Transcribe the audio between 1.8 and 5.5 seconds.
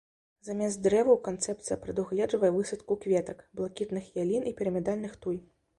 прадугледжвае высадку кветак, блакітных ялін і пірамідальных туй.